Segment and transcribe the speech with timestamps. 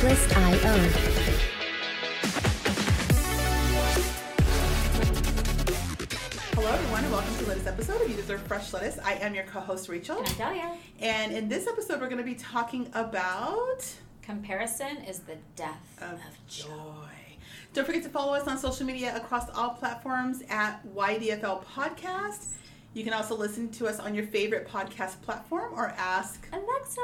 [0.00, 1.90] Freshlist.io.
[6.54, 8.98] Hello, everyone, and welcome to the latest episode of You Deserve Fresh Lettuce.
[8.98, 10.76] I am your co-host Rachel, And Delia.
[11.00, 13.86] and in this episode, we're going to be talking about
[14.22, 16.68] Comparison is the death of of, joy.
[16.68, 17.36] joy.
[17.74, 22.46] Don't forget to follow us on social media across all platforms at YDFL Podcast.
[22.94, 27.00] You can also listen to us on your favorite podcast platform or ask Alexa.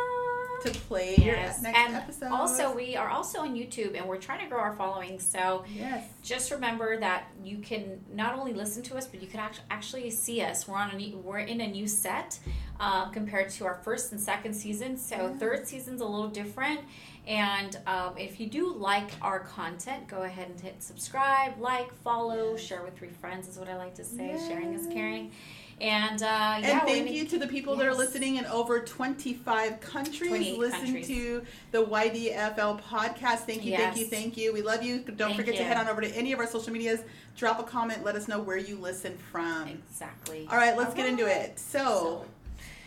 [0.64, 1.62] To play Yes.
[1.62, 2.30] next and episode.
[2.30, 5.18] also, we are also on YouTube, and we're trying to grow our following.
[5.18, 9.40] So yes, just remember that you can not only listen to us, but you can
[9.40, 10.66] act- actually see us.
[10.66, 12.38] We're on a new, we're in a new set
[12.80, 14.96] um, compared to our first and second season.
[14.96, 16.80] So third season's a little different.
[17.26, 22.56] And um, if you do like our content, go ahead and hit subscribe, like, follow,
[22.56, 24.38] share with three friends is what I like to say.
[24.46, 25.32] Sharing is caring.
[25.80, 29.78] And uh, yeah, and thank you to the people that are listening in over 25
[29.80, 30.56] countries.
[30.56, 31.06] Listen countries.
[31.06, 33.40] to the YDFL podcast.
[33.40, 34.54] Thank you, thank you, thank you.
[34.54, 35.00] We love you.
[35.00, 37.00] Don't Thank forget to head on over to any of our social medias,
[37.36, 39.68] drop a comment, let us know where you listen from.
[39.68, 40.48] Exactly.
[40.50, 41.58] All right, let's All get into it.
[41.58, 42.24] So,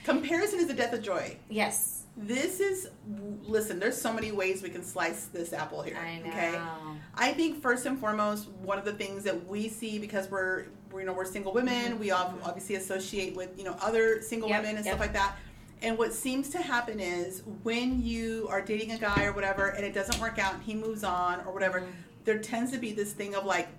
[0.03, 1.37] comparison is the death of joy.
[1.47, 1.97] Yes.
[2.17, 2.89] This is,
[3.43, 5.95] listen, there's so many ways we can slice this apple here.
[5.95, 6.29] I know.
[6.29, 6.59] Okay.
[7.15, 10.65] I think first and foremost, one of the things that we see because we're
[10.97, 14.61] you know we're single women, we ob- obviously associate with you know other single Yep,
[14.61, 14.93] women and yep.
[14.95, 15.35] stuff like that.
[15.81, 19.85] And what seems to happen is when you are dating a guy or whatever, and
[19.85, 21.91] it doesn't work out, and he moves on or whatever, Mm-hmm.
[22.25, 23.69] there tends to be this thing of like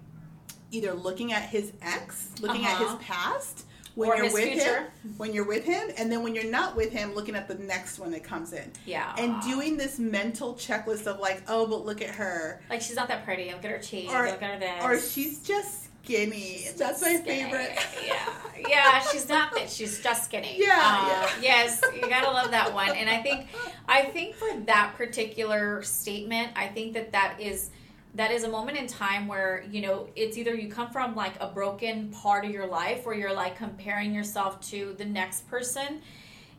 [0.70, 2.96] either looking at his ex, looking at Uh-huh.
[2.96, 3.64] his past
[3.96, 4.82] when Or you're with future.
[5.02, 7.56] him, when you're with him, and then when you're not with him, looking at the
[7.56, 9.12] next one that comes in Yeah.
[9.18, 13.08] and doing this mental checklist of like, oh, but look at her, like she's not
[13.08, 13.50] that pretty.
[13.52, 14.12] Look at her cheeks.
[14.14, 14.84] Or- look at her this.
[14.84, 16.66] or she's just skinny.
[16.76, 17.44] That's my Skinny.
[17.44, 17.78] favorite.
[18.06, 18.28] yeah,
[18.68, 19.00] yeah.
[19.10, 19.70] She's not that.
[19.70, 20.56] She's just skinny.
[20.58, 21.30] Yeah, Uh, yeah.
[21.40, 22.90] Yes, you gotta love that one.
[22.90, 23.46] And I think,
[23.88, 27.70] I think for that particular statement, I think that that is
[28.14, 31.34] that is a moment in time where you know it's either you come from like
[31.40, 36.00] a broken part of your life where you're like comparing yourself to the next person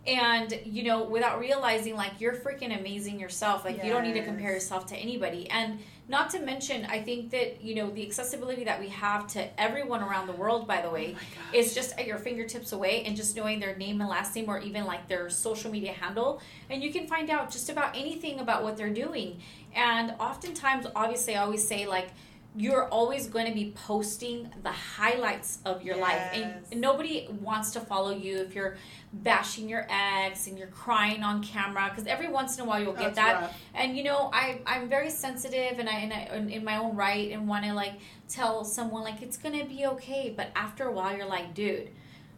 [0.08, 3.66] and you know without realizing like you're freaking amazing yourself.
[3.66, 5.50] Like you don't need to compare yourself to anybody.
[5.50, 5.80] And
[6.10, 10.02] not to mention i think that you know the accessibility that we have to everyone
[10.02, 11.56] around the world by the way oh gosh.
[11.56, 13.04] is just at your fingertips away.
[13.06, 16.42] And just knowing their name and last name or even like their social media handle.
[16.70, 19.40] And you can find out just about anything about what they're doing.
[19.74, 22.10] And oftentimes obviously i always say like
[22.56, 26.22] you're always going to be posting the highlights of your life.
[26.34, 28.76] And nobody wants to follow you if you're
[29.14, 32.94] bashing your ex and you're crying on camera because every once in a while you'll
[32.94, 33.62] get That's that rough.
[33.76, 37.30] and you know I I'm very sensitive and I and I in my own right
[37.32, 37.94] and want to like
[38.30, 41.90] tell someone like it's gonna be okay but after a while you're like dude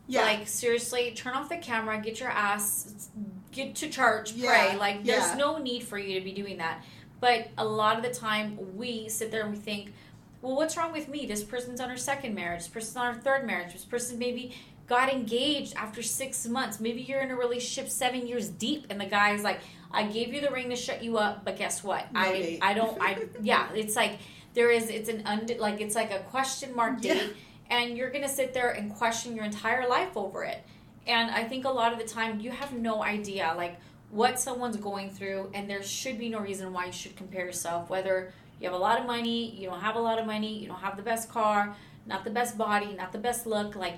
[0.07, 0.23] Yeah.
[0.23, 3.09] like seriously turn off the camera get your ass
[3.51, 5.19] get to church Yeah, pray like yeah.
[5.19, 6.83] there's no need for you to be doing that
[7.19, 9.93] but a lot of the time we sit there and we think
[10.41, 13.21] well what's wrong with me this person's on her second marriage this person's on her
[13.21, 14.55] third marriage this person maybe
[14.87, 19.05] got engaged after six months maybe you're in a relationship seven years deep and the
[19.05, 19.59] guy's like
[19.91, 22.59] i gave you the ring to shut you up but guess what No i date.
[22.61, 24.19] i don't i yeah it's like
[24.53, 27.13] there is it's an und like it's like a question mark Yeah.
[27.15, 27.33] date
[27.69, 30.61] and you're gonna sit there and question your entire life over it
[31.07, 33.77] and i think a lot of the time you have no idea like
[34.11, 37.89] what someone's going through and there should be no reason why you should compare yourself
[37.89, 40.67] whether you have a lot of money you don't have a lot of money you
[40.67, 41.73] don't have the best car
[42.05, 43.95] not the best body not the best look like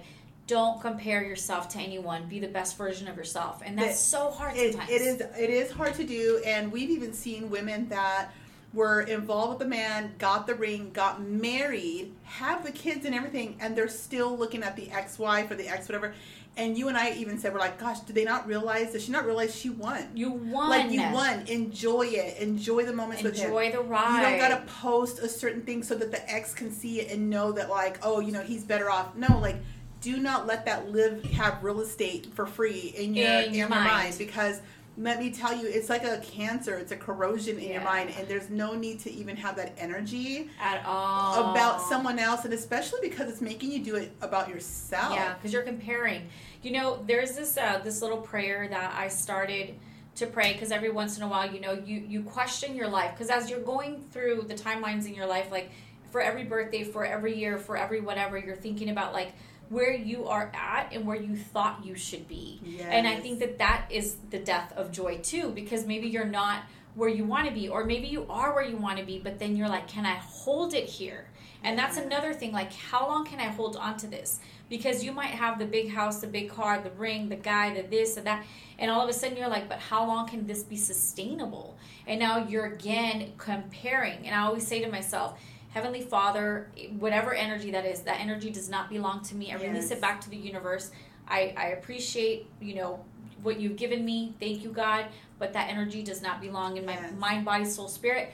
[0.47, 2.25] don't compare yourself to anyone.
[2.27, 3.61] Be the best version of yourself.
[3.65, 4.91] And that's It- so hard it, sometimes.
[4.91, 6.41] it is it is hard to do.
[6.45, 8.29] And we've even seen women that
[8.73, 13.55] were involved with the man got the ring got married have the kids and everything
[13.61, 16.13] and they're still looking at the ex-wife or the ex whatever.
[16.57, 19.11] And you and i even said we're like gosh did they not realize did she
[19.11, 20.09] not realize she won?
[20.13, 20.69] You won.
[20.69, 21.47] Like you won.
[21.47, 22.37] Enjoy it.
[22.39, 23.45] Enjoy the moments with him.
[23.47, 24.15] Enjoy the ride.
[24.15, 27.29] you don't gotta post a certain thing so that the ex can see it and
[27.29, 29.15] know that like oh you know he's better off.
[29.15, 29.57] No like
[30.05, 33.67] do not let that live have real estate for free in your In in your
[33.69, 33.85] mind.
[33.89, 34.15] mind.
[34.17, 34.61] because
[34.97, 38.25] let me tell you it's like a cancer it's a corrosion in your mind and
[38.29, 42.99] there's no need to even have that energy at all about someone else and especially
[43.01, 46.21] because it's making you do it about yourself Yeah, because you're comparing.
[46.61, 49.75] You know, there's this uh, this little prayer that I started
[50.15, 53.11] to pray because every once in a while, you know, you you question your life
[53.13, 55.71] because as you're going through the timelines in your life, like
[56.11, 59.33] for every birthday, for every year, for every whatever, you're thinking about like
[59.69, 62.61] where you are at and where you thought you should be.
[62.89, 66.63] And I think that that is the death of joy too because maybe you're not
[66.93, 69.37] where you want to be or maybe you are where you want to be but
[69.37, 71.27] then you're like can I hold it here?
[71.65, 72.51] And that's another thing.
[72.51, 74.39] Like, how long can I hold on to this?
[74.69, 77.81] Because you might have the big house, the big car, the ring, the guy, the
[77.81, 78.45] this, and that.
[78.77, 81.75] And all of a sudden you're like, but how long can this be sustainable?
[82.05, 84.27] And now you're again comparing.
[84.27, 85.39] And I always say to myself,
[85.75, 86.69] Heavenly Father,
[86.99, 89.51] whatever energy that is, that energy does not belong to me.
[89.51, 89.91] I release Yes.
[89.91, 90.89] it back to the universe.
[91.27, 93.03] I, I appreciate, you know,
[93.43, 94.33] what you've given me.
[94.39, 95.07] Thank you, God.
[95.37, 97.11] But that energy does not belong in my Yes.
[97.19, 98.31] mind, body, soul, spirit.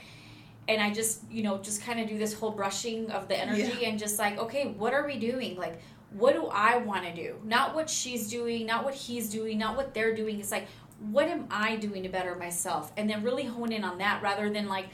[0.68, 3.76] And I just, you know, just kind of do this whole brushing of the energy
[3.80, 3.88] Yeah.
[3.88, 5.56] and just like, okay, what are we doing?
[5.56, 5.80] Like,
[6.12, 7.40] what do I want to do?
[7.42, 10.38] Not what she's doing, not what he's doing, not what they're doing.
[10.38, 10.68] It's like,
[11.10, 12.92] what am I doing to better myself?
[12.96, 14.86] And then really hone in on that rather than like,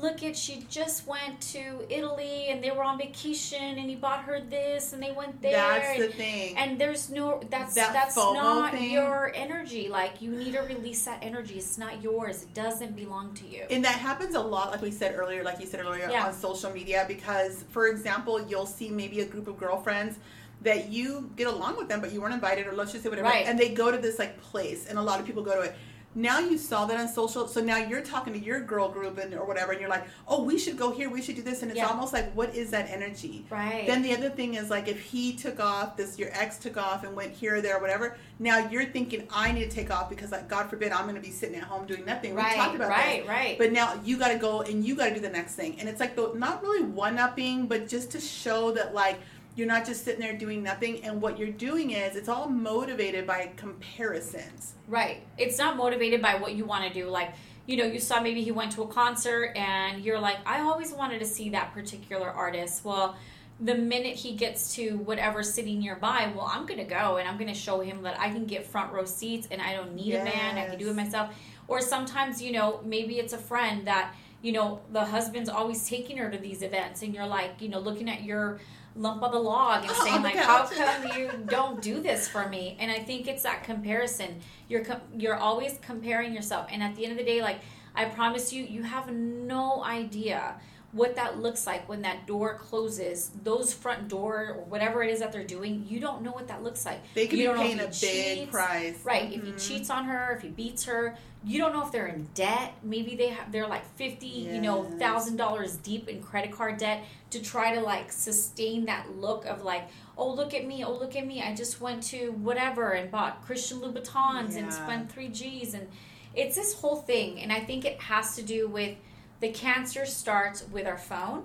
[0.00, 4.22] look at she just went to Italy and they were on vacation and he bought
[4.24, 5.52] her this and they went there.
[5.52, 6.56] That's and, the thing.
[6.56, 8.90] and there's no that's That that's not thing.
[8.92, 9.88] your energy.
[9.88, 11.54] Like you need to release that energy.
[11.54, 12.42] It's not yours.
[12.44, 13.64] It doesn't belong to you.
[13.70, 16.26] And that happens a lot, like we said earlier, like you said earlier, Yeah.
[16.26, 17.04] on social media.
[17.08, 20.18] Because, for example, you'll see maybe a group of girlfriends
[20.62, 23.28] that you get along with them, but you weren't invited, or let's just say whatever,
[23.28, 23.46] Right.
[23.46, 25.74] and they go to this like place, and a lot of people go to it.
[26.16, 29.34] Now you saw that on social, so now you're talking to your girl group and
[29.34, 31.70] or whatever, and you're like, "Oh, we should go here, we should do this," and
[31.70, 31.88] it's Yeah.
[31.88, 33.86] almost like, "What is that energy?" right.
[33.86, 37.04] Then the other thing is like if he took off, this your ex took off
[37.04, 38.16] and went here or there or whatever.
[38.38, 41.20] Now you're thinking I need to take off because like God forbid I'm going to
[41.20, 42.34] be sitting at home doing nothing.
[42.34, 42.56] We right.
[42.56, 43.20] talked about right.
[43.20, 43.28] this.
[43.28, 43.58] Right.
[43.58, 45.78] But now you got to go and you got to do the next thing.
[45.78, 49.18] And it's like the, not really one upping, but just to show that like
[49.56, 51.02] you're not just sitting there doing nothing.
[51.02, 54.74] And what you're doing is it's all motivated by comparisons.
[54.86, 55.22] Right.
[55.38, 57.08] It's not motivated by what you want to do.
[57.08, 57.32] Like,
[57.66, 60.92] you know, you saw maybe he went to a concert and you're like, I always
[60.92, 62.84] wanted to see that particular artist.
[62.84, 63.16] Well,
[63.58, 67.38] the minute he gets to whatever city nearby, well, I'm going to go and I'm
[67.38, 70.14] going to show him that I can get front row seats and I don't need
[70.14, 70.58] a man.
[70.58, 71.34] I can do it myself.
[71.66, 76.18] Or sometimes, you know, maybe it's a friend that, you know, the husband's always taking
[76.18, 78.60] her to these events and you're like, you know, looking at your
[78.96, 82.48] lump of the log and saying on like, how come you don't do this for
[82.48, 82.76] me?
[82.80, 84.40] And I think it's that comparison.
[84.68, 87.58] You're com- you're always comparing yourself, and at the end of the day, like
[87.94, 90.54] I promise you, you have no idea
[90.92, 93.30] what that looks like when that door closes.
[93.42, 96.62] Those front door or whatever it is that they're doing, you don't know what that
[96.62, 97.00] looks like.
[97.14, 98.50] They could You be paying a if big cheats.
[98.50, 98.98] price.
[99.04, 99.30] Right.
[99.32, 99.68] If he Mhm.
[99.68, 102.74] cheats on her, if he beats her, you don't know if they're in debt.
[102.82, 107.04] Maybe they have they're like fifty, you know, thousand dollars deep in credit card debt
[107.36, 111.16] to try to like sustain that look of like, oh look at me, oh look
[111.16, 111.42] at me.
[111.42, 115.88] I just went to whatever and bought Christian Louboutins and spent three G's and
[116.34, 118.96] it's this whole thing and I think it has to do with
[119.40, 121.44] the cancer starts with our phone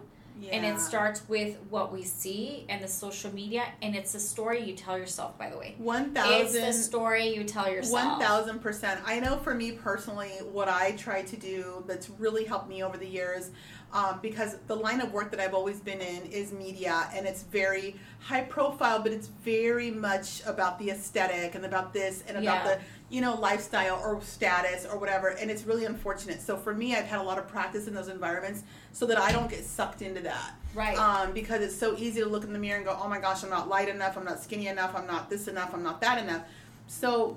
[0.51, 4.63] and it starts with what we see and the social media and it's a story
[4.63, 5.75] you tell yourself by the way.
[5.77, 7.93] One It's the story you tell yourself.
[7.93, 9.01] One thousand percent.
[9.05, 12.97] I know for me personally, what I try to do that's really helped me over
[12.97, 13.51] the years,
[13.93, 17.43] um, because the line of work that I've always been in is media, and it's
[17.43, 22.65] very high profile, but it's very much about the aesthetic and about this and about
[22.65, 22.75] Yeah.
[22.75, 22.79] the
[23.09, 25.29] you know lifestyle or status or whatever.
[25.29, 26.41] And it's really unfortunate.
[26.41, 29.31] So for me, I've had a lot of practice in those environments so that I
[29.33, 30.97] don't get sucked into that Right.
[30.97, 33.43] um, because it's so easy to look in the mirror and go, oh my gosh,
[33.43, 36.23] I'm not light enough, I'm not skinny enough, I'm not this enough, I'm not that
[36.23, 36.43] enough.
[36.87, 37.35] So,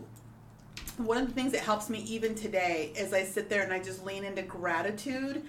[0.99, 3.81] one of the things that helps me even today is I sit there and I
[3.81, 5.43] just lean into gratitude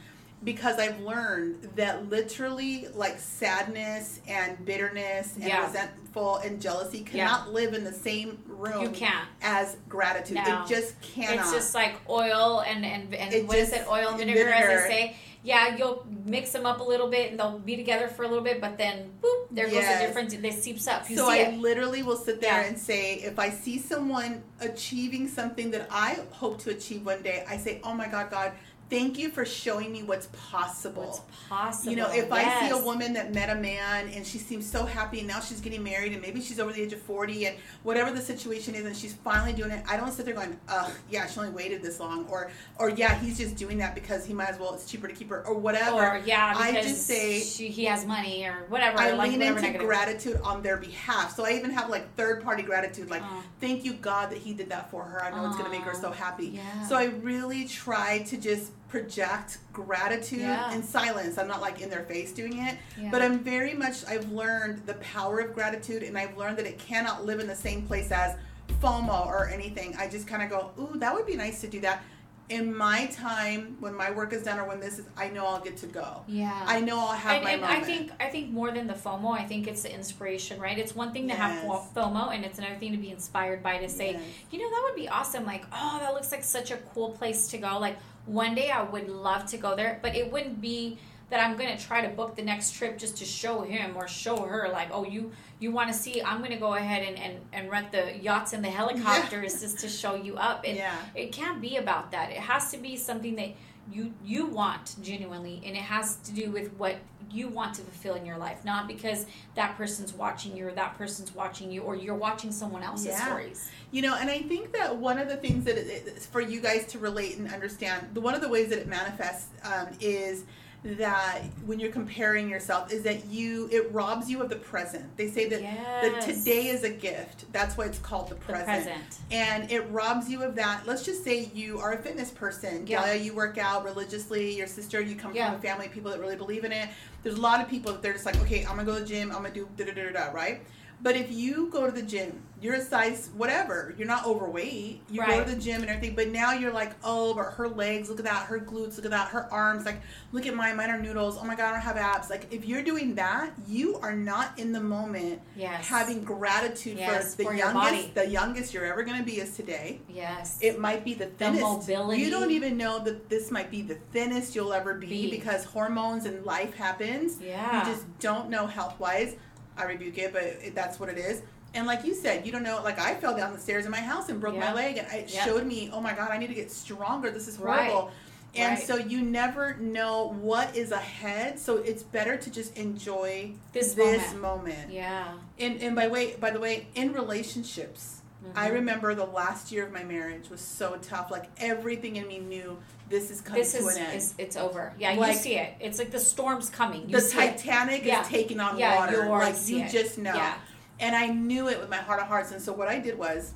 [0.46, 5.66] because I've learned that literally, like sadness and bitterness and Yeah.
[5.66, 9.28] resentful and jealousy cannot live in the same room You can't.
[9.42, 10.36] as gratitude.
[10.38, 10.64] No.
[10.64, 11.40] It just cannot.
[11.46, 13.88] It's just like oil and and, and It what is just- it?
[13.90, 14.82] Oil and and vinegar, as vinegar.
[14.84, 15.16] they say.
[15.44, 18.44] Yeah, you'll mix them up a little bit and they'll be together for a little
[18.44, 20.02] bit, but then boop, there goes Yes.
[20.02, 20.34] the difference.
[20.34, 21.08] They seeps up.
[21.08, 21.60] You so see I it.
[21.60, 22.68] literally will sit there Yeah.
[22.68, 27.46] and say, if I see someone achieving something that I hope to achieve one day,
[27.48, 28.54] I say, "Oh my God, God,
[28.90, 31.92] thank you for showing me what's possible." What's possible?
[31.92, 34.86] you know, if I see a woman that met a man and she seems so
[34.86, 37.58] happy and now she's getting married and maybe she's over the age of 40 and
[37.84, 40.92] whatever the situation is and she's finally doing it, I don't sit there going, ugh,
[41.10, 44.34] yeah, she only waited this long or, or yeah, he's just doing that because he
[44.34, 45.96] might as well, it's cheaper to keep her or whatever.
[45.96, 49.00] or yeah, I just say- she, he has money or whatever.
[49.00, 49.88] I like lean whatever into negative.
[49.88, 51.36] gratitude on their behalf.
[51.36, 53.44] So I even have like third party gratitude, like Oh.
[53.60, 55.24] thank you God that He did that for her.
[55.24, 56.48] I know it's going to make her so happy.
[56.48, 56.88] Yeah.
[56.88, 60.72] So I really try to just project gratitude Yeah.
[60.74, 61.38] in silence.
[61.38, 63.10] I'm not like in their face doing it, Yeah.
[63.12, 64.06] but I'm very much.
[64.08, 67.56] I've learned the power of gratitude, and I've learned that it cannot live in the
[67.56, 68.38] same place as
[68.82, 69.96] FOMO or anything.
[70.00, 72.04] I just kind of go, ooh, that would be nice to do that.
[72.48, 75.60] In my time, when my work is done or when this is, I know I'll
[75.60, 76.22] get to go.
[76.28, 76.64] yeah.
[76.68, 77.80] I know I'll have and, my and moment.
[77.82, 80.78] I think I think more than the FOMO, I think it's the inspiration, right?
[80.78, 81.66] It's one thing to have Yes.
[81.66, 84.22] fo- FOMO, and it's another thing to be inspired by to say, Yes.
[84.52, 85.44] you know, that would be awesome.
[85.44, 87.80] Like, oh, that looks like such a cool place to go.
[87.80, 90.98] Like one day I would love to go there, but it wouldn't be
[91.30, 94.08] that I'm going to try to book the next trip just to show him or
[94.08, 96.22] show her like, oh, you you want to see?
[96.22, 99.60] I'm going to go ahead and, and, and rent the yachts and the helicopters yeah.
[99.60, 100.68] just to show you up.
[100.68, 100.98] It, yeah.
[101.16, 102.32] it can't be about that.
[102.32, 103.52] It has to be something that
[103.92, 106.96] you you want genuinely and it has to do with what
[107.32, 109.26] you want to fulfill in your life not because
[109.56, 113.26] that person's watching you or that person's watching you or you're watching someone else's yeah.
[113.26, 116.60] stories you know and i think that one of the things that it, for you
[116.60, 120.44] guys to relate and understand the one of the ways that it manifests um, is
[120.86, 125.18] that when you're comparing yourself is that you it robs you of the present.
[125.18, 126.02] They say that, yes.
[126.04, 127.52] that today is a gift.
[127.52, 128.68] That's why it's called the present.
[128.68, 129.20] the present.
[129.32, 130.84] And it robs you of that.
[130.86, 132.86] Let's just say you are a fitness person.
[132.86, 133.14] Yeah.
[133.14, 134.56] you work out religiously.
[134.56, 135.50] Your sister, you come yeah.
[135.50, 136.90] from a family of people that really believe in it.
[137.24, 139.08] There's a lot of people that they're just like, okay, I'm gonna go to the
[139.08, 139.32] gym.
[139.32, 140.62] I'm gonna do da da da da, right?
[141.02, 145.02] But if you go to the gym, you're a size whatever, you're not overweight.
[145.10, 145.30] You right.
[145.30, 148.18] go to the gym and everything, but now you're like, oh, but her legs, look
[148.18, 151.00] at that, her glutes, look at that, her arms, like, look at mine, mine are
[151.00, 151.38] noodles.
[151.40, 152.30] Oh my god, I don't have abs.
[152.30, 155.42] Like, if you're doing that, you are not in the moment.
[155.56, 155.88] Yes.
[155.88, 159.56] Having gratitude yes, for the for youngest, the youngest you're ever going to be is
[159.56, 160.00] today.
[160.10, 160.58] Yes.
[160.62, 161.60] It might be the thinnest.
[161.60, 162.22] The mobility.
[162.22, 165.30] You don't even know that this might be the thinnest you'll ever be, be.
[165.30, 167.40] because hormones and life happens.
[167.42, 167.86] Yeah.
[167.86, 169.36] You just don't know health wise.
[169.78, 171.42] I rebuke it, but it, that's what it is
[171.76, 172.82] and like you said, you don't know.
[172.84, 175.32] Like I fell down the stairs in my house and broke my leg, and it
[175.34, 175.46] yep.
[175.46, 177.30] showed me, oh my god, I need to get stronger.
[177.30, 178.06] This is horrible.
[178.06, 178.14] Right.
[178.56, 178.88] And right.
[178.88, 181.60] so you never know what is ahead.
[181.60, 184.42] So it's better to just enjoy this, this moment.
[184.42, 184.94] moment.
[184.94, 185.34] Yeah.
[185.60, 188.58] And and by way by the way, in relationships, mm-hmm.
[188.58, 191.30] I remember the last year of my marriage was so tough.
[191.30, 192.78] Like everything in me knew
[193.10, 194.18] this is coming this to is, an end.
[194.18, 194.94] Is, it's over.
[195.00, 195.76] Yeah, like, you see it.
[195.80, 197.10] It's like the storm's coming.
[197.10, 199.30] You the Titanic is taking on yeah, water.
[199.30, 199.92] Like you it.
[199.92, 200.34] just know.
[200.34, 200.56] Yeah.
[201.00, 202.52] And I knew it with my heart of hearts.
[202.52, 203.54] And so what I did was,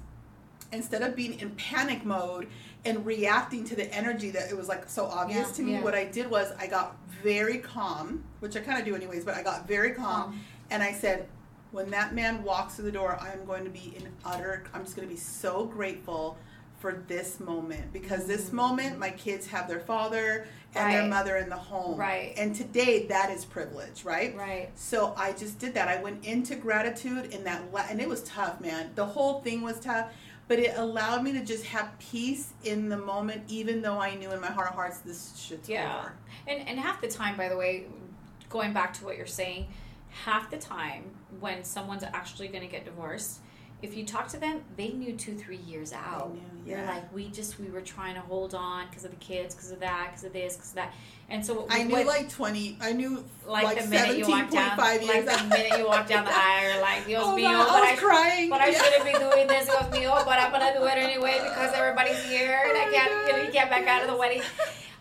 [0.71, 2.47] instead of being in panic mode
[2.85, 5.81] and reacting to the energy that it was like so obvious yeah, to me, yeah.
[5.81, 9.35] what I did was I got very calm, which I kind of do anyways, but
[9.35, 10.39] I got very calm.
[10.69, 11.27] And I said,
[11.71, 14.95] when that man walks through the door, I'm going to be in utter, I'm just
[14.95, 16.37] going to be so grateful
[16.79, 18.55] for this moment because this mm-hmm.
[18.55, 20.93] moment my kids have their father and right.
[20.93, 21.99] their mother in the home.
[21.99, 22.33] Right.
[22.37, 24.35] And today that is privilege, right?
[24.35, 24.69] Right.
[24.75, 25.87] So I just did that.
[25.87, 28.91] I went into gratitude in that la- and it was tough, man.
[28.95, 30.11] The whole thing was tough,
[30.47, 34.31] but it allowed me to just have peace in the moment even though I knew
[34.31, 35.99] in my heart of hearts this shit's yeah.
[35.99, 36.13] over.
[36.47, 37.85] And and half the time by the way,
[38.49, 39.67] going back to what you're saying,
[40.09, 41.03] half the time
[41.39, 43.39] when someone's actually going to get divorced,
[43.81, 46.33] if you talk to them, they knew two, three years out.
[46.33, 46.77] Knew, yeah.
[46.77, 49.71] They're like, we just, we were trying to hold on because of the kids, because
[49.71, 50.93] of that, because of this, because of that.
[51.29, 54.77] And so I knew like 20, I knew like, like the minute you walk down,
[54.77, 58.49] like the minute you walk down the aisle, like, Dios oh, mío, but I crying.
[58.49, 60.97] but I shouldn't be doing this, Dios mío, oh, but I'm going to do it
[60.97, 64.09] anyway because everybody's here and oh I can't, you know, you can't back out of
[64.09, 64.41] the wedding.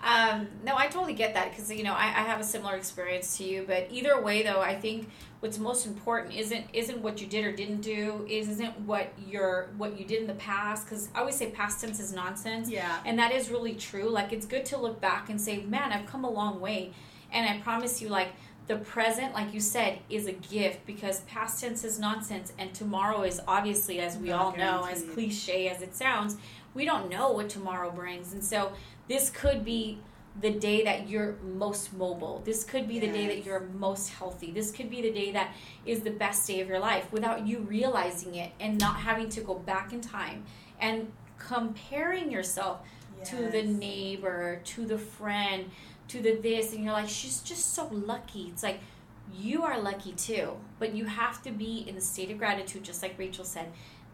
[0.08, 3.36] Um, no, I totally get that because, you know, I, I have a similar experience
[3.36, 5.08] to you, but either way though, I think
[5.40, 9.98] what's most important isn't isn't what you did or didn't do isn't what your what
[9.98, 12.98] you did in the past because i always say past tense is nonsense yeah.
[13.04, 16.06] and that is really true like it's good to look back and say man i've
[16.06, 16.90] come a long way
[17.30, 18.30] and i promise you like
[18.66, 23.22] the present like you said is a gift because past tense is nonsense and tomorrow
[23.22, 26.36] is obviously as we Not all know as cliche as it sounds
[26.74, 28.72] we don't know what tomorrow brings and so
[29.08, 29.98] this could be
[30.40, 32.42] the day that you're most mobile.
[32.44, 34.52] This could be the day that you're most healthy.
[34.52, 35.52] This could be the day that
[35.84, 39.40] is the best day of your life without you realizing it and not having to
[39.40, 40.44] go back in time
[40.80, 42.80] and comparing yourself
[43.24, 45.70] to the neighbor, to the friend,
[46.06, 48.48] to the this and you're like she's just so lucky.
[48.52, 48.80] It's like
[49.36, 53.02] you are lucky too, but you have to be in the state of gratitude just
[53.02, 53.66] like Rachel said.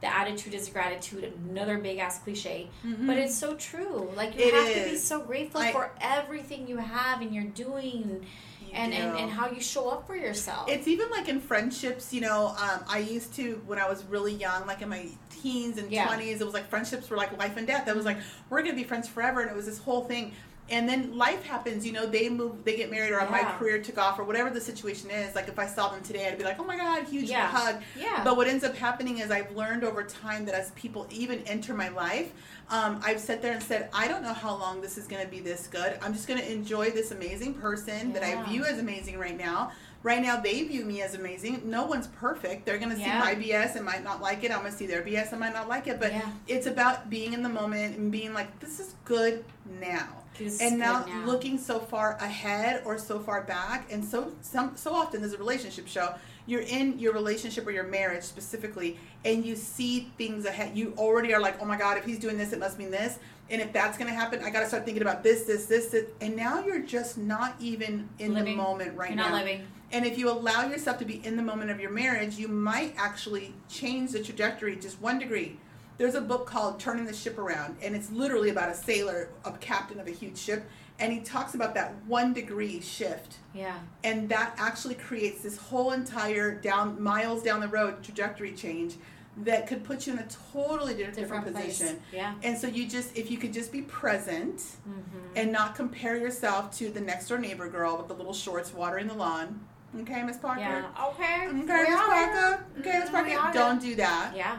[0.04, 2.68] The attitude is gratitude, another big ass cliche.
[2.84, 3.06] Mhm.
[3.06, 4.11] But it's so true.
[4.14, 8.26] Like you It have to be so grateful for everything you have and you're doing
[8.61, 10.68] You and, and, and how you show up for yourself.
[10.68, 14.34] It's even like in friendships, you know, um, I used to, when I was really
[14.34, 16.06] young, like in my teens and Yeah.
[16.08, 17.88] 20s, it was like friendships were like life and death.
[17.88, 18.18] It was like,
[18.50, 19.40] we're going to be friends forever.
[19.40, 20.34] And it was this whole thing.
[20.71, 23.99] And then life happens, you know, they move, they get married, or my career took
[23.99, 25.35] off, or whatever the situation is.
[25.35, 27.49] Like if I saw them today, I'd be like, oh my God, huge Yeah.
[27.49, 27.83] hug.
[27.94, 28.23] yeah.
[28.25, 31.75] But what ends up happening is I've learned over time that as people even enter
[31.75, 32.33] my life,
[32.71, 35.30] um, I've sat there and said, I don't know how long this is going to
[35.30, 35.99] be this good.
[36.00, 39.73] I'm just going to enjoy this amazing person that I view as amazing right now.
[40.02, 41.62] Right now, they view me as amazing.
[41.64, 42.64] No one's perfect.
[42.64, 43.18] They're going to see Yeah.
[43.21, 44.50] my BS and might not like it.
[44.50, 46.00] I'm going to see their BS and might not like it.
[46.00, 46.23] But Yeah.
[46.47, 49.44] it's about being in the moment and being like, this is good
[49.80, 50.09] now
[50.41, 51.25] and now, now.
[51.25, 53.91] looking so far ahead or so far back.
[53.93, 56.14] And so some so often there's a relationship show.
[56.47, 60.76] You're in your relationship or your marriage specifically and you see things ahead.
[60.76, 63.19] You already are like oh my god if he's doing this it must mean this.
[63.50, 65.88] And if that's going to happen i got to start thinking about this this this
[65.88, 66.05] this.
[66.21, 68.57] And now you're just not even in Living.
[68.57, 69.31] the moment right You're now.
[69.31, 69.67] not living.
[69.93, 72.95] and if you allow yourself to be in the moment of your marriage you might
[72.97, 75.59] actually change the trajectory just one degree
[75.98, 79.52] there's a book called turning the ship around and it's literally about a sailor a
[79.52, 80.64] captain of a huge ship
[80.98, 83.78] and he talks about that one degree shift Yeah.
[84.04, 88.94] and that actually creates this whole entire down miles down the road trajectory change
[89.38, 91.78] that could put you in a totally different, Different place.
[91.78, 92.34] position Yeah.
[92.44, 95.36] and so you just if you could just be present Mm-hmm.
[95.36, 99.08] and not compare yourself to the next door neighbor girl with the little shorts watering
[99.08, 99.60] the lawn
[100.00, 100.84] okay miss parker Yeah.
[101.08, 101.46] Okay.
[101.48, 104.56] okay miss parker okay miss Mm, parker don't do that Yeah.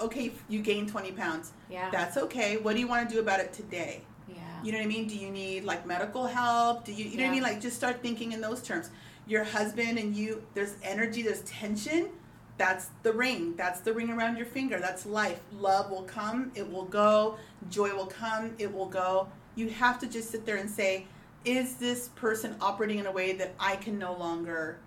[0.00, 1.90] Okay you gained 20 pounds Yeah.
[1.90, 4.36] that's okay what do you want to do about it today yeah.
[4.62, 5.06] you know what I mean?
[5.06, 6.84] Do you need like medical help?
[6.84, 7.42] Do you you know what I mean?
[7.42, 8.90] Like just start thinking in those terms.
[9.26, 12.10] Your husband and you, there's energy, there's tension.
[12.58, 13.54] That's the ring.
[13.56, 14.78] That's the ring around your finger.
[14.80, 15.40] That's life.
[15.52, 17.36] Love will come, it will go.
[17.70, 19.28] Joy will come, it will go.
[19.54, 21.06] You have to just sit there and say,
[21.44, 24.78] is this person operating in a way that I can no longer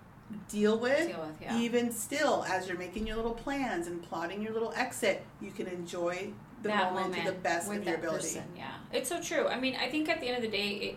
[0.48, 1.08] deal with?
[1.08, 1.58] Deal with, yeah.
[1.58, 5.66] Even still, as you're making your little plans and plotting your little exit, you can
[5.66, 6.30] enjoy
[6.62, 8.18] the that moment, to the best of your ability.
[8.18, 8.44] person.
[8.56, 9.46] Yeah, it's so true.
[9.48, 10.96] I mean, I think at the end of the day, it,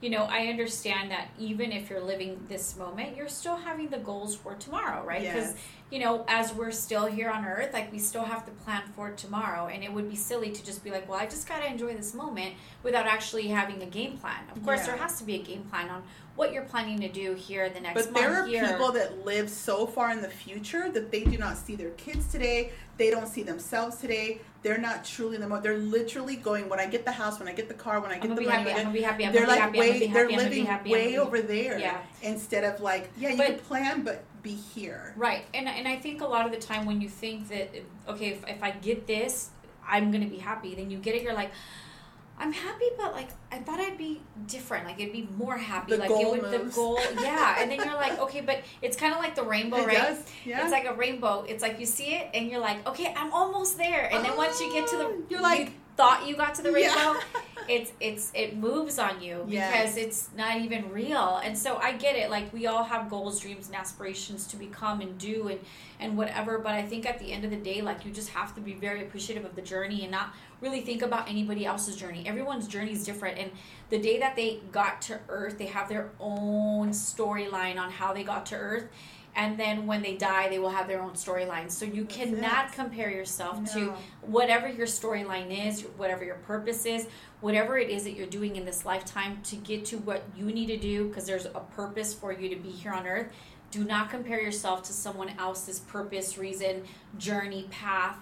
[0.00, 3.98] you know, I understand that even if you're living this moment, you're still having the
[3.98, 5.22] goals for tomorrow, right?
[5.22, 5.56] Because Yes.
[5.90, 9.12] you know, as we're still here on Earth, like we still have to plan for
[9.12, 11.94] tomorrow, and it would be silly to just be like, well, I just gotta enjoy
[11.94, 14.42] this moment without actually having a game plan.
[14.54, 14.86] Of course, Yeah.
[14.88, 16.02] there has to be a game plan on
[16.36, 18.16] what you're planning to do here in the next But month.
[18.16, 21.76] there are people that live so far in the future that they do not see
[21.76, 22.72] their kids today.
[22.96, 24.40] They don't see themselves today.
[24.62, 25.62] They're not truly in the moment.
[25.62, 28.18] They're literally going, when I get the house, when I get the car, when I
[28.18, 28.70] get the money, happy.
[28.70, 29.26] I'm gonna be happy.
[29.26, 29.78] I'm they're be like happy.
[29.78, 30.66] Way, they're living.
[30.90, 31.98] Way over there Yeah.
[32.22, 35.14] instead of like, yeah, you But- can plan, but be here.
[35.16, 37.70] Right, and and I think a lot of the time when you think that
[38.08, 39.50] okay, if, if I get this,
[39.86, 40.74] I'm gonna be happy.
[40.74, 41.50] Then you get it, you're like,
[42.38, 44.84] I'm happy, but like I thought I'd be different.
[44.86, 45.92] Like it'd be more happy.
[45.92, 47.56] The like goal it would the goal, yeah.
[47.58, 49.96] And then you're like, okay, but it's kind of like the rainbow, It right?
[49.96, 50.62] does, yeah.
[50.62, 51.44] It's like a rainbow.
[51.48, 54.12] It's like you see it, and you're like, okay, I'm almost there.
[54.12, 56.62] And then once you get to the, Oh, you're like- you thought you got to
[56.62, 57.20] the Yeah.
[57.68, 59.70] It's it's it moves on you Yes.
[59.72, 61.40] because it's not even real.
[61.44, 62.30] And so I get it.
[62.30, 65.60] Like we all have goals, dreams, and aspirations to become and do and
[66.00, 66.58] and whatever.
[66.58, 68.74] But I think at the end of the day, like you just have to be
[68.74, 72.26] very appreciative of the journey and not really think about anybody else's journey.
[72.26, 73.38] Everyone's journey is different.
[73.38, 73.50] And
[73.90, 78.24] the day that they got to Earth, they have their own storyline on how they
[78.24, 78.84] got to Earth.
[79.36, 81.70] And then when they die, they will have their own storyline.
[81.70, 82.72] So you That's cannot it.
[82.72, 87.08] compare yourself to whatever your storyline is, whatever your purpose is,
[87.40, 90.66] whatever it is that you're doing in this lifetime to get to what you need
[90.66, 93.26] to do because there's a purpose for you to be here on earth.
[93.72, 96.84] Do not compare yourself to someone else's purpose, reason,
[97.18, 98.16] journey, path,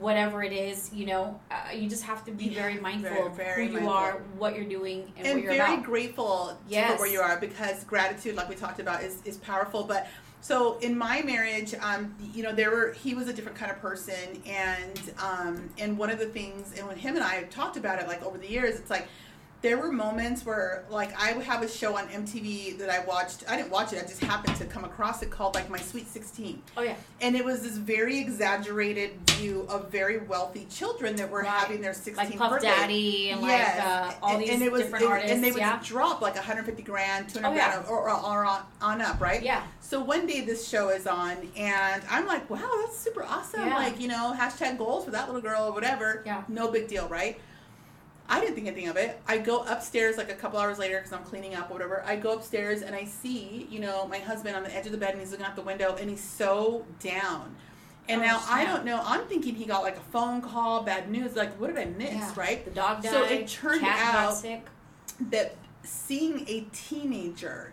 [0.00, 0.92] whatever it is.
[0.92, 3.88] You know, uh, you just have to be very mindful very, of very who you
[3.88, 5.84] are, what you're doing, and, and what you're very about.
[5.86, 6.94] grateful Yes.
[6.94, 10.08] for where you are because gratitude like we talked about is, is powerful but
[10.40, 13.78] so in my marriage um, you know there were he was a different kind of
[13.80, 17.76] person and um, and one of the things and when him and i have talked
[17.76, 19.08] about it like over the years it's like
[19.60, 23.42] there were moments where like i would have a show on mtv that i watched
[23.48, 26.06] i didn't watch it i just happened to come across it called like my sweet
[26.06, 31.28] 16 Oh yeah, and it was this very exaggerated view of very wealthy children that
[31.30, 31.48] were Right.
[31.48, 33.78] having their 16th like Puff birthday Daddy and Yes.
[33.78, 35.32] like uh, all And- these and it was, different and- artists.
[35.34, 37.72] and they would yeah, drop like 150 grand, 200 Oh, yeah.
[37.74, 39.42] grand, or, or, or on, on up, right?
[39.42, 43.66] yeah, So one day this show is on, and I'm like, wow, that's super awesome.
[43.66, 43.76] Yeah.
[43.76, 46.22] Like, you know, hashtag goals for that little girl or whatever.
[46.26, 46.42] Yeah.
[46.48, 47.40] No big deal, right?
[48.30, 49.20] I didn't think anything of it.
[49.26, 52.02] I go upstairs like a couple hours later because I'm cleaning up or whatever.
[52.04, 54.98] I go upstairs and I see, you know, my husband on the edge of the
[54.98, 57.56] bed and he's looking out the window and he's so down.
[58.08, 59.00] And Oh, now I don't know.
[59.04, 61.36] I'm thinking he got like a phone call, bad news.
[61.36, 62.32] Like, what did I miss, Yeah.
[62.36, 62.64] right?
[62.64, 63.12] the dog died.
[63.12, 64.42] So it turned out-
[65.20, 67.72] that seeing a teenager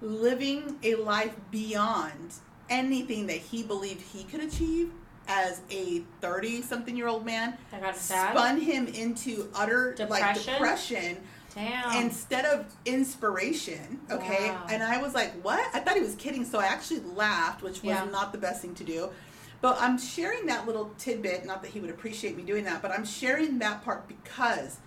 [0.00, 2.34] living a life beyond
[2.68, 4.90] anything that he believed he could achieve
[5.32, 8.36] as a 30 something year old man That got him sad.
[8.36, 10.52] spun him into utter like Depression?
[10.52, 11.16] depression
[11.54, 12.02] Damn.
[12.04, 14.66] instead of inspiration okay Wow.
[14.70, 17.82] and i was like what i thought he was kidding so i actually laughed which
[17.82, 18.04] was Yeah.
[18.06, 19.10] not the best thing to do
[19.60, 22.90] but i'm sharing that little tidbit not that he would appreciate me doing that but
[22.90, 24.78] i'm sharing that part because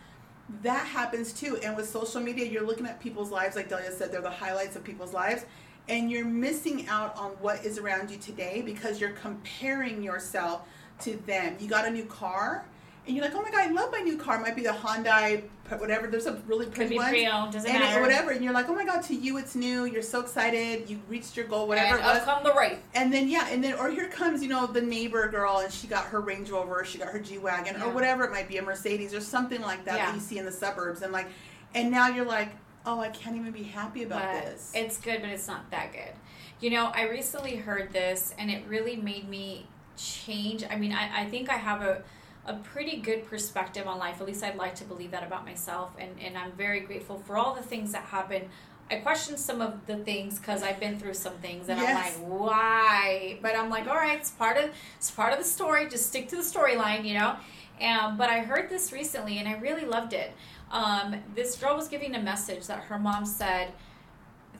[0.61, 4.11] that happens too and with social media you're looking at people's lives like delia said
[4.11, 5.45] they're the highlights of people's lives
[5.87, 10.61] and you're missing out on what is around you today because you're comparing yourself
[11.01, 12.65] to them you got a new car
[13.07, 14.37] and you're like, oh my god, I love my new car.
[14.37, 15.43] It might be the Hyundai,
[15.77, 16.07] whatever.
[16.07, 17.09] There's a really Could pretty be one.
[17.09, 17.99] pre-owned, doesn't and matter.
[17.99, 19.85] it, whatever, and you're like, oh my god, to you it's new.
[19.85, 20.89] You're so excited.
[20.89, 22.23] You reached your goal, whatever and it was.
[22.23, 22.79] come the right.
[22.95, 25.85] And then yeah, and then or here comes you know the neighbor girl, and she
[25.85, 27.85] got her Range Rover, she got her G wagon, Yeah.
[27.85, 30.05] or whatever it might be, a Mercedes or something like that Yeah.
[30.07, 31.27] that you see in the suburbs, and like,
[31.75, 32.49] and now you're like,
[32.85, 34.71] oh, I can't even be happy about but this.
[34.73, 36.13] It's good, but it's not that good.
[36.59, 39.67] You know, I recently heard this and it really made me
[39.97, 40.63] change.
[40.69, 42.01] I mean, I, I think I have a,
[42.45, 44.21] a pretty good perspective on life.
[44.21, 45.91] At least I'd like to believe that about myself.
[45.97, 48.49] And, and I'm very grateful for all the things that happen.
[48.89, 51.89] I question some of the things because I've been through some things and Yes.
[52.15, 53.39] I'm like, why?
[53.41, 55.89] But I'm like, all right, it's part of it's part of the story.
[55.89, 57.35] Just stick to the storyline, you know.
[57.81, 60.31] Um, but I heard this recently and I really loved it.
[60.71, 63.71] Um, this girl was giving a message that her mom said,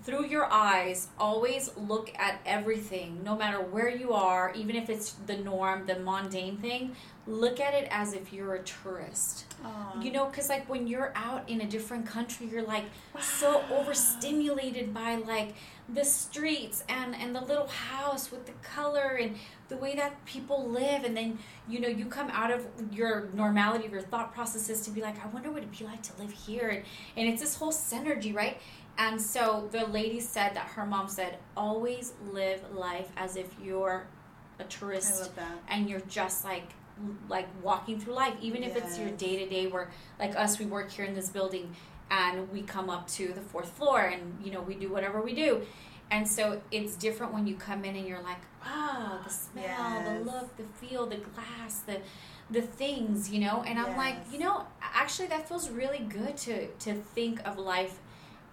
[0.05, 5.13] through your eyes, always look at everything, no matter where you are, even if it's
[5.25, 9.45] the norm, the mundane thing, look at it as if you're a tourist.
[9.63, 9.99] Aw.
[9.99, 12.85] You know, because like when you're out in a different country, you're like
[13.19, 15.55] so overstimulated by like
[15.89, 19.35] the streets and and the little house with the color and
[19.69, 21.37] the way that people live and then
[21.67, 25.23] you know you come out of your normality of your thought processes to be like
[25.23, 26.83] i wonder what it'd be like to live here and,
[27.15, 28.59] and it's this whole synergy right
[28.97, 34.07] and so the lady said that her mom said always live life as if you're
[34.59, 35.31] a tourist
[35.67, 36.69] and you're just like
[37.27, 40.65] like walking through life even if it's your day to day where like us we
[40.65, 41.75] work here in this building
[42.09, 45.33] and we come up to the fourth floor and you know we do whatever we
[45.33, 45.61] do.
[46.11, 50.19] And so it's different when you come in and you're like oh the smell Yes.
[50.19, 51.97] the look the feel the glass the
[52.51, 53.63] the things you know?
[53.67, 57.99] And i'm like you know actually that feels really good to to think of life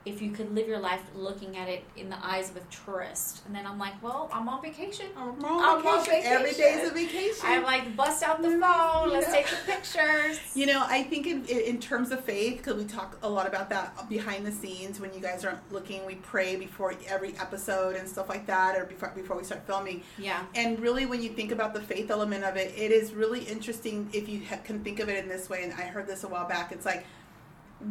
[0.04, 3.42] if you could live your life looking at it in the eyes of a tourist
[3.46, 6.20] and then i'm like well i'm on vacation I'm I'm on vacation.
[6.24, 6.78] Every vacation.
[6.80, 7.44] day's a vacation.
[7.44, 9.34] i'm like bust out the phone let's Yeah.
[9.34, 12.84] take some pictures You know, I think in, in in terms of faith, because we
[12.84, 16.56] talk a lot about that behind the scenes when you guys aren't looking, we pray
[16.56, 20.02] before every episode and stuff like that, or before before we start filming.
[20.18, 23.40] yeah And really, when you think about the faith element of it, it is really
[23.44, 25.62] interesting if you ha- can think of it in this way.
[25.64, 26.72] And I heard this a while back.
[26.72, 27.04] It's like,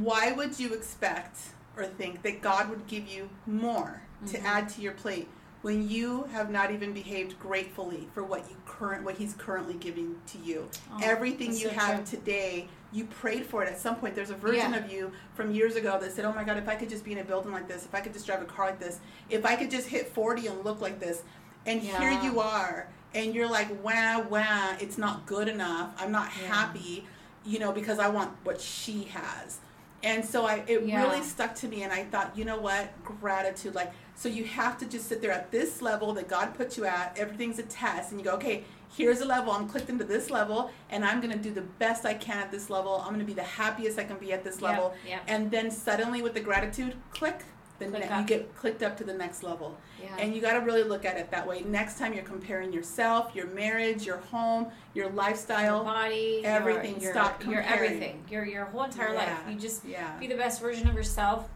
[0.07, 1.37] why would you expect
[1.77, 4.45] or think that God would give you more to Mhm.
[4.45, 5.27] add to your plate
[5.61, 10.15] when you have not even behaved gratefully for what you current what He's currently giving
[10.27, 10.67] to you?
[10.91, 12.17] Oh, Everything you so have true.
[12.19, 14.15] today, you prayed for it at some point.
[14.15, 14.79] There's a version Yeah.
[14.79, 17.13] of you from years ago that said, "Oh my God, if I could just be
[17.13, 19.45] in a building like this, if I could just drive a car like this, if
[19.45, 21.21] I could just hit 40 and look like this,"
[21.65, 25.91] and here you are, and you're like, "Wow, wow, it's not good enough.
[25.97, 26.53] I'm not Yeah.
[26.53, 27.07] happy,
[27.45, 29.59] you know, because I want what she has."
[30.03, 31.03] And so I, it Yeah.
[31.03, 33.75] really stuck to me, and I thought, you know what, gratitude.
[33.75, 36.85] Like, so you have to just sit there at this level that God put you
[36.85, 37.17] at.
[37.17, 38.63] Everything's a test, and you go, okay,
[38.95, 39.53] here's a level.
[39.53, 42.69] I'm clicked into this level, and I'm gonna do the best I can at this
[42.69, 43.01] level.
[43.05, 44.93] I'm gonna be the happiest I can be at this level.
[45.07, 45.21] yep.
[45.27, 47.45] And then suddenly, with the gratitude, click.
[47.81, 49.77] The ne- you get clicked up to the next level.
[50.01, 51.61] yeah And you got to really look at it that way.
[51.61, 55.83] Next time you're comparing yourself, your marriage, your home, your your lifestyle.
[55.83, 59.37] body, everything, Your, stop your, your everything, your your whole entire life.
[59.49, 60.17] You just yeah.
[60.19, 61.49] be the best version of yourself.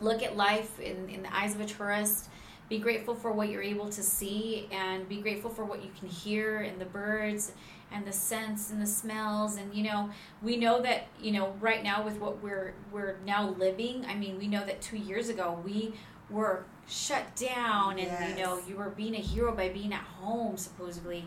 [0.00, 2.28] Look at life in in the eyes of a tourist.
[2.68, 6.06] Be grateful for what you're able to see, and be grateful for what you can
[6.08, 7.52] hear and the birds
[7.92, 9.56] and the scents and the smells.
[9.56, 10.10] And you know,
[10.42, 14.04] we know that you know right now with what we're we're now living.
[14.06, 15.94] I mean, we know that two years ago we
[16.30, 20.56] were shut down, and you know you were being a hero by being at home
[20.56, 21.24] supposedly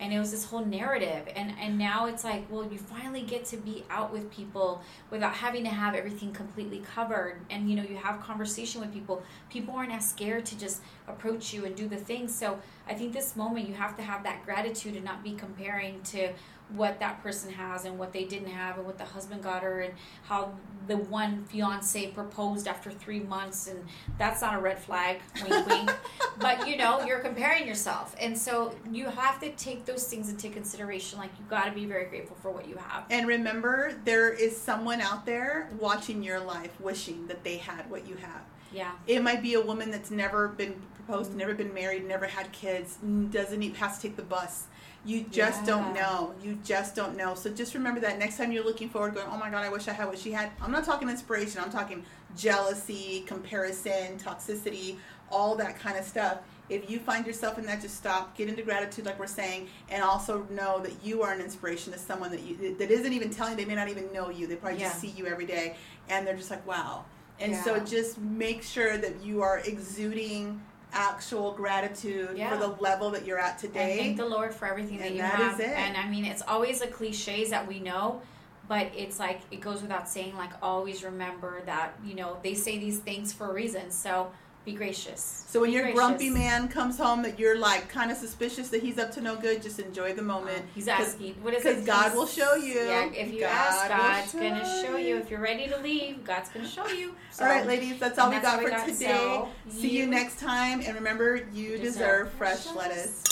[0.00, 1.28] and it was this whole narrative.
[1.34, 5.34] And and now it's like well you finally get to be out with people without
[5.34, 7.40] having to have everything completely covered.
[7.50, 9.22] And you know you have conversation with people.
[9.50, 13.12] People aren't as scared to just approach you and do the things so i think
[13.12, 16.32] this moment you have to have that gratitude and not be comparing to
[16.74, 19.80] what that person has and what they didn't have and what the husband got her
[19.80, 20.52] and how
[20.86, 23.78] the one fiance proposed after three months and
[24.18, 25.90] that's not a red flag wink wink
[26.38, 30.48] but you know you're comparing yourself and so you have to take those things into
[30.48, 34.32] consideration like you got to be very grateful for what you have And remember, there
[34.32, 38.42] is someone out there watching your life, wishing that they had what you have.
[38.72, 42.50] yeah It might be a woman that's never been proposed, never been married, never had
[42.52, 42.98] kids,
[43.30, 44.66] doesn't even has to take the bus.
[45.04, 46.34] You just don't know.
[46.42, 47.34] You just don't know.
[47.34, 49.86] So just remember that next time you're looking forward, going, "Oh my God, I wish
[49.86, 51.60] I had what she had." I'm not talking inspiration.
[51.62, 52.04] I'm talking
[52.36, 54.96] jealousy, comparison, toxicity,
[55.30, 56.38] all that kind of stuff.
[56.70, 58.34] If you find yourself in that, just stop.
[58.34, 61.98] Get into gratitude, like we're saying, and also know that you are an inspiration to
[61.98, 63.56] someone that you that isn't even telling.
[63.56, 64.46] They may not even know you.
[64.46, 65.76] They probably just see you every day,
[66.08, 67.04] and they're just like, "Wow."
[67.40, 70.62] And so just make sure that you are exuding
[70.94, 72.50] actual gratitude Yeah.
[72.50, 73.96] for the level that you're at And today.
[73.98, 75.60] thank the Lord for everything that you that have.
[75.60, 78.22] And I mean, it's always the cliches that we know,
[78.68, 80.36] but it's like it goes without saying.
[80.36, 83.90] Like always remember that you know they say these things for a reason.
[83.90, 84.30] So
[84.64, 85.44] be gracious.
[85.48, 85.98] so when Be your gracious.
[85.98, 89.36] grumpy man comes home that you're like kind of suspicious that he's up to no
[89.36, 90.58] good, just enjoy the moment.
[90.58, 91.34] Um, he's asking.
[91.42, 91.68] What is it?
[91.70, 92.74] Because God will show you.
[92.80, 95.08] Yeah, if you God ask, God's gonna show show you.
[95.08, 95.16] you.
[95.18, 97.14] If you're ready to leave, God's gonna show you.
[97.30, 98.86] So, All right, ladies, that's all we that's got for we got.
[98.88, 99.04] today.
[99.06, 103.22] So, See you next time, and remember, you deserve deserve fresh fresh lettuce.